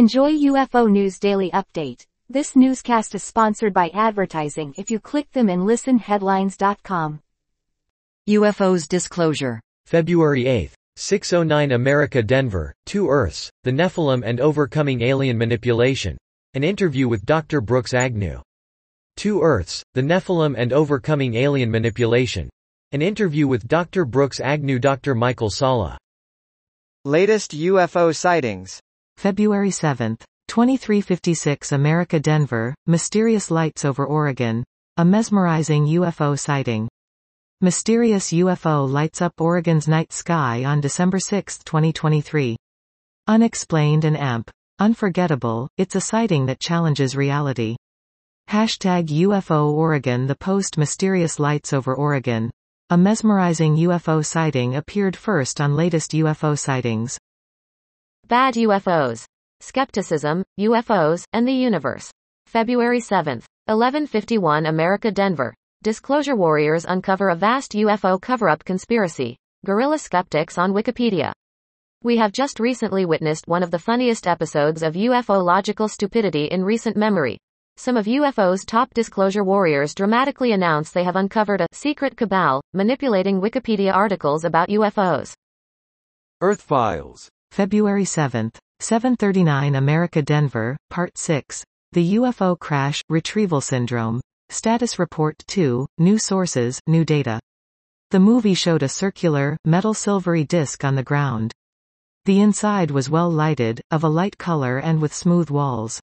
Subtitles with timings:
[0.00, 2.06] Enjoy UFO News Daily Update.
[2.30, 7.20] This newscast is sponsored by advertising if you click them and listen headlines.com.
[8.26, 9.60] UFOs disclosure.
[9.84, 16.16] February 8, 609 America Denver, Two Earths, The Nephilim and Overcoming Alien Manipulation.
[16.54, 17.60] An interview with Dr.
[17.60, 18.40] Brooks Agnew.
[19.18, 22.48] Two Earths, The Nephilim and Overcoming Alien Manipulation.
[22.92, 24.06] An interview with Dr.
[24.06, 25.14] Brooks Agnew Dr.
[25.14, 25.98] Michael Salla.
[27.04, 28.80] Latest UFO sightings.
[29.20, 30.16] February 7,
[30.48, 34.64] 2356 America Denver, mysterious lights over Oregon.
[34.96, 36.88] A mesmerizing UFO sighting.
[37.60, 42.56] Mysterious UFO lights up Oregon's night sky on December 6, 2023.
[43.26, 44.50] Unexplained and amp.
[44.78, 47.76] Unforgettable, it's a sighting that challenges reality.
[48.48, 52.50] Hashtag UFO Oregon The post Mysterious Lights over Oregon.
[52.88, 57.18] A mesmerizing UFO sighting appeared first on latest UFO sightings.
[58.30, 59.24] Bad UFOs.
[59.58, 62.12] Skepticism, UFOs, and the Universe.
[62.46, 65.52] February 7, 1151 America Denver.
[65.82, 69.36] Disclosure Warriors uncover a vast UFO cover-up conspiracy.
[69.66, 71.32] Guerrilla skeptics on Wikipedia.
[72.04, 76.62] We have just recently witnessed one of the funniest episodes of UFO logical stupidity in
[76.62, 77.36] recent memory.
[77.78, 83.40] Some of UFO's top disclosure warriors dramatically announce they have uncovered a secret cabal, manipulating
[83.40, 85.32] Wikipedia articles about UFOs.
[86.40, 87.28] Earth Files.
[87.52, 91.64] February 7, 739 America Denver, Part 6.
[91.92, 94.20] The UFO Crash, Retrieval Syndrome.
[94.50, 97.40] Status Report 2, New Sources, New Data.
[98.12, 101.52] The movie showed a circular, metal silvery disc on the ground.
[102.24, 106.00] The inside was well lighted, of a light color and with smooth walls.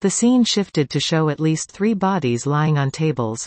[0.00, 3.46] The scene shifted to show at least three bodies lying on tables.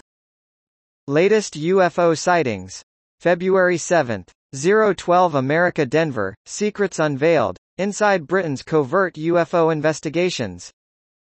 [1.07, 2.83] Latest UFO sightings.
[3.19, 10.71] February 7, 012 America Denver, Secrets Unveiled, Inside Britain's Covert UFO Investigations.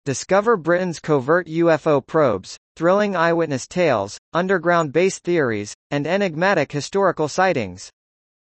[0.04, 7.90] Discover Britain's covert UFO probes, thrilling eyewitness tales, underground base theories, and enigmatic historical sightings.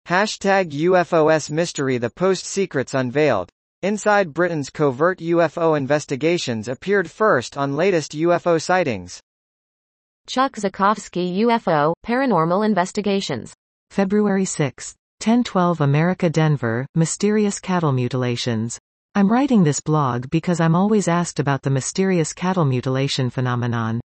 [0.06, 3.48] Hashtag UFOS Mystery The Post Secrets Unveiled.
[3.82, 9.20] Inside Britain's covert UFO investigations appeared first on latest UFO sightings.
[10.26, 13.54] Chuck Zukowski UFO, Paranormal Investigations.
[13.90, 18.78] February 6, 1012 America Denver, Mysterious Cattle Mutilations.
[19.16, 24.00] I'm writing this blog because I'm always asked about the mysterious cattle mutilation phenomenon.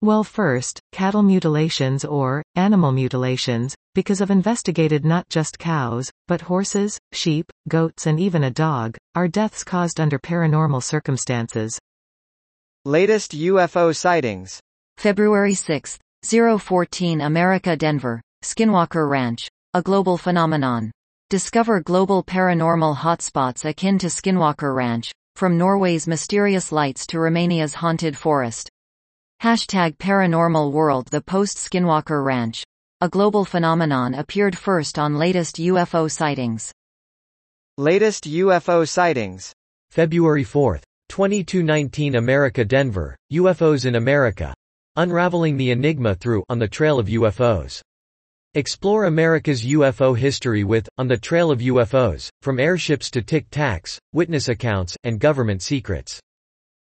[0.00, 6.96] Well first, cattle mutilations or, animal mutilations, because I've investigated not just cows, but horses,
[7.10, 11.76] sheep, goats and even a dog, are deaths caused under paranormal circumstances.
[12.84, 14.60] Latest UFO sightings.
[14.96, 19.48] February 6, 014 America Denver, Skinwalker Ranch.
[19.74, 20.92] A global phenomenon.
[21.28, 28.16] Discover global paranormal hotspots akin to Skinwalker Ranch, from Norway's mysterious lights to Romania's haunted
[28.16, 28.70] forest.
[29.42, 32.64] Hashtag Paranormal World The post-Skinwalker Ranch.
[33.00, 36.72] A global phenomenon appeared first on latest UFO sightings.
[37.76, 39.52] Latest UFO sightings.
[39.90, 44.54] February 4, 2219 America Denver, UFOs in America.
[44.96, 47.82] Unraveling the enigma through On the Trail of UFOs.
[48.58, 54.48] Explore America's UFO history with On the Trail of UFOs, from airships to tic-tacs, witness
[54.48, 56.18] accounts, and government secrets.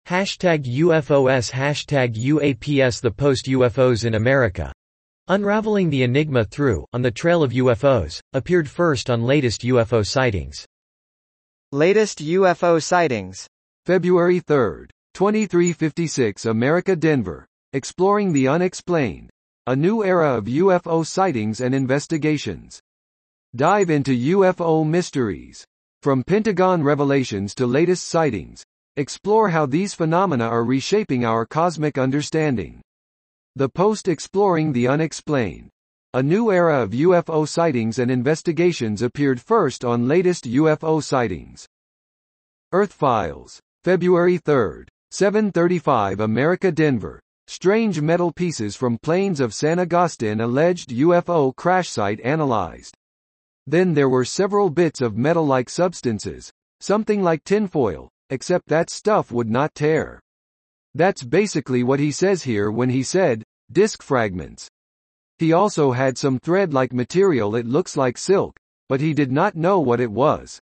[0.08, 4.72] Hashtag UFOS Hashtag UAPS The post-UFOs in America.
[5.28, 10.66] Unraveling the Enigma Through, On the Trail of UFOs, appeared first on latest UFO sightings.
[11.70, 13.46] Latest UFO sightings.
[13.86, 17.46] February 3, 2356 America Denver.
[17.74, 19.30] Exploring the Unexplained.
[19.70, 22.80] A new era of UFO sightings and investigations.
[23.54, 25.64] Dive into UFO mysteries.
[26.02, 28.64] From Pentagon revelations to latest sightings,
[28.96, 32.82] Explore how these phenomena are reshaping our cosmic understanding.
[33.54, 35.68] The Post Exploring the Unexplained.
[36.14, 41.68] A new era of UFO sightings and investigations appeared first on latest UFO sightings.
[42.72, 43.60] Earth Files.
[43.84, 47.20] February 3, 735 America Denver.
[47.52, 52.94] Strange metal pieces from plains of San Agustin alleged UFO crash site analyzed.
[53.66, 59.50] Then there were several bits of metal-like substances, something like tinfoil, except that stuff would
[59.50, 60.20] not tear.
[60.94, 63.42] That's basically what he says here when he said,
[63.72, 64.68] disk fragments.
[65.38, 68.54] He also had some thread-like material it looks like silk,
[68.88, 70.60] but he did not know what it was.